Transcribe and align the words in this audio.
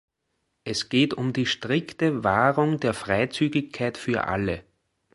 Es 0.63 0.89
geht 0.89 1.13
um 1.13 1.31
die 1.31 1.45
strikte 1.45 2.23
Wahrung 2.23 2.79
der 2.79 2.95
Freizügigkeit 2.95 3.99
für 3.99 4.23
alle. 4.23 4.63